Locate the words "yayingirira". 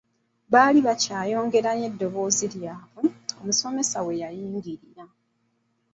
4.21-5.05